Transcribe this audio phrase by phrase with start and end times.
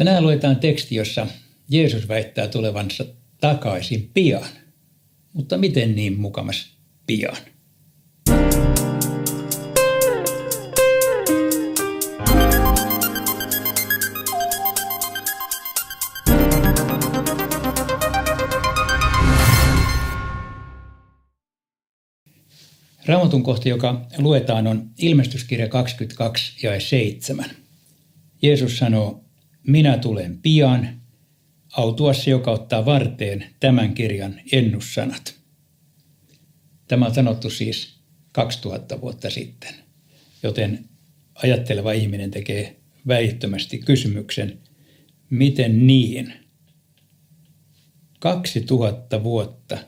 [0.00, 1.26] Tänään luetaan teksti, jossa
[1.68, 3.04] Jeesus väittää tulevansa
[3.40, 4.44] takaisin pian.
[5.32, 6.76] Mutta miten niin mukamas
[7.06, 7.36] pian?
[23.06, 27.50] Raamatun kohta, joka luetaan, on ilmestyskirja 22 ja 7.
[28.42, 29.29] Jeesus sanoo,
[29.66, 31.00] minä tulen pian,
[31.72, 35.40] autuassa, joka ottaa varteen tämän kirjan ennussanat.
[36.88, 38.00] Tämä on sanottu siis
[38.32, 39.74] 2000 vuotta sitten,
[40.42, 40.88] joten
[41.34, 42.76] ajatteleva ihminen tekee
[43.06, 44.58] väittömästi kysymyksen,
[45.30, 46.32] miten niin?
[48.18, 49.78] 2000 vuotta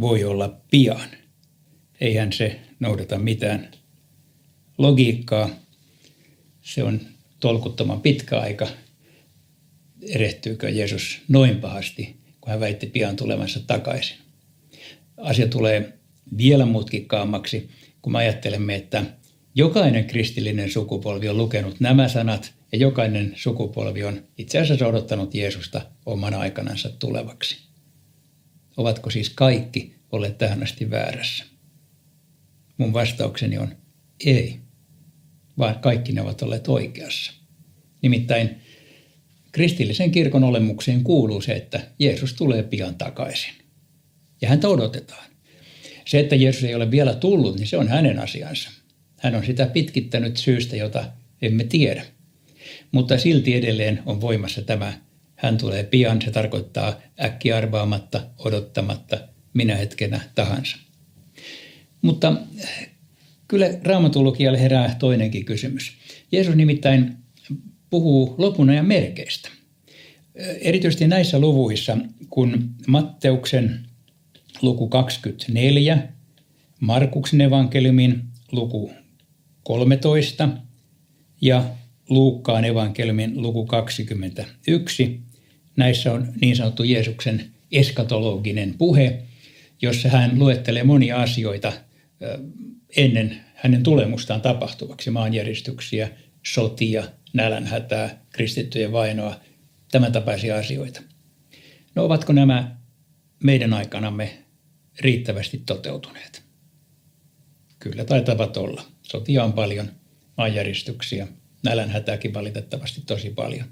[0.00, 1.10] voi olla pian.
[2.00, 3.70] Eihän se noudata mitään
[4.78, 5.50] logiikkaa.
[6.62, 7.00] Se on
[7.40, 8.68] tolkuttoman pitkä aika.
[10.08, 14.16] Erehtyykö Jeesus noin pahasti, kun hän väitti pian tulevansa takaisin?
[15.16, 15.98] Asia tulee
[16.36, 17.68] vielä mutkikkaammaksi,
[18.02, 19.04] kun me ajattelemme, että
[19.54, 25.86] jokainen kristillinen sukupolvi on lukenut nämä sanat ja jokainen sukupolvi on itse asiassa odottanut Jeesusta
[26.06, 27.58] oman aikanansa tulevaksi.
[28.76, 31.44] Ovatko siis kaikki olleet tähän asti väärässä?
[32.78, 33.76] Mun vastaukseni on
[34.26, 34.60] ei,
[35.58, 37.32] vaan kaikki ne ovat olleet oikeassa.
[38.02, 38.60] Nimittäin
[39.52, 43.52] kristillisen kirkon olemukseen kuuluu se, että Jeesus tulee pian takaisin.
[44.42, 45.26] Ja häntä odotetaan.
[46.06, 48.70] Se, että Jeesus ei ole vielä tullut, niin se on hänen asiansa.
[49.16, 51.04] Hän on sitä pitkittänyt syystä, jota
[51.42, 52.04] emme tiedä.
[52.92, 54.92] Mutta silti edelleen on voimassa tämä,
[55.36, 59.18] hän tulee pian, se tarkoittaa äkki arvaamatta, odottamatta,
[59.54, 60.76] minä hetkenä tahansa.
[62.02, 62.32] Mutta
[63.48, 65.92] kyllä raamatulukijalle herää toinenkin kysymys.
[66.32, 67.16] Jeesus nimittäin
[67.90, 69.48] puhuu lopun ajan merkeistä.
[70.60, 71.98] Erityisesti näissä luvuissa,
[72.30, 73.80] kun Matteuksen
[74.62, 76.08] luku 24,
[76.80, 78.92] Markuksen evankeliumin luku
[79.62, 80.48] 13
[81.40, 81.64] ja
[82.08, 85.20] Luukkaan evankeliumin luku 21.
[85.76, 89.22] Näissä on niin sanottu Jeesuksen eskatologinen puhe,
[89.82, 91.72] jossa hän luettelee monia asioita
[92.96, 96.10] ennen hänen tulemustaan tapahtuvaksi, maanjäristyksiä,
[96.46, 99.40] sotia, nälänhätää, kristittyjen vainoa,
[99.92, 101.02] tämän tapaisia asioita.
[101.94, 102.76] No ovatko nämä
[103.42, 104.38] meidän aikanamme
[105.00, 106.42] riittävästi toteutuneet?
[107.78, 108.82] Kyllä taitavat olla.
[109.02, 109.90] Sotia on paljon,
[110.36, 111.28] maanjäristyksiä,
[111.62, 113.66] nälänhätääkin valitettavasti tosi paljon.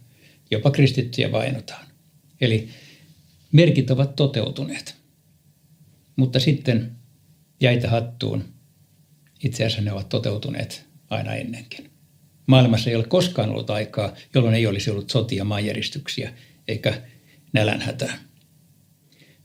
[0.51, 1.87] Jopa kristittyjä vainotaan.
[2.41, 2.69] Eli
[3.53, 4.97] merkit ovat toteutuneet.
[6.17, 6.97] Mutta sitten
[7.61, 8.45] jäitä hattuun.
[9.45, 11.91] Itse asiassa ne ovat toteutuneet aina ennenkin.
[12.47, 16.33] Maailmassa ei ole koskaan ollut aikaa, jolloin ei olisi ollut sotia, maanjäristyksiä
[16.69, 17.03] eikä
[17.53, 18.19] nälänhätää.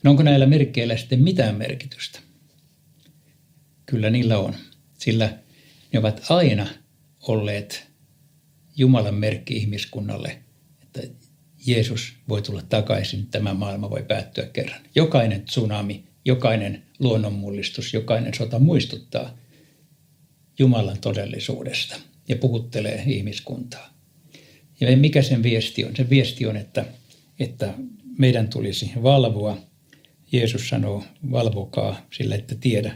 [0.04, 2.20] No onko näillä merkkeillä sitten mitään merkitystä?
[3.86, 4.56] Kyllä niillä on,
[4.98, 5.38] sillä
[5.94, 6.68] ne ovat aina
[7.22, 7.88] olleet
[8.78, 10.42] Jumalan merkki ihmiskunnalle,
[10.82, 11.02] että
[11.66, 14.82] Jeesus voi tulla takaisin, tämä maailma voi päättyä kerran.
[14.96, 19.38] Jokainen tsunami, jokainen luonnonmullistus, jokainen sota muistuttaa
[20.60, 21.96] Jumalan todellisuudesta
[22.28, 23.94] ja puhuttelee ihmiskuntaa.
[24.80, 25.96] Ja mikä sen viesti on?
[25.96, 26.86] Se viesti on, että,
[27.40, 27.74] että
[28.18, 29.58] meidän tulisi valvoa.
[30.32, 32.96] Jeesus sanoo, valvokaa sillä, että tiedä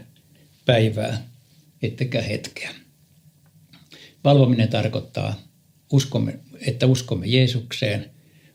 [0.64, 1.28] päivää,
[1.82, 2.70] ettekä hetkeä.
[4.24, 5.40] Valvominen tarkoittaa,
[5.92, 8.10] uskomme, että uskomme Jeesukseen,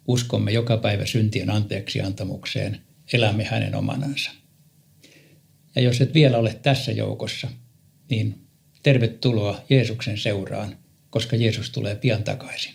[0.08, 2.82] uskomme joka päivä syntien anteeksi antamukseen,
[3.14, 4.32] elämme hänen omanansa.
[5.80, 7.48] Ja jos et vielä ole tässä joukossa,
[8.10, 8.48] niin
[8.84, 10.78] tervetuloa Jeesuksen seuraan,
[11.10, 12.74] koska Jeesus tulee pian takaisin.